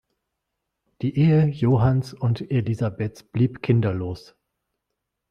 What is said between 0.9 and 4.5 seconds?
Die Ehe Johanns und Elisabeths blieb kinderlos.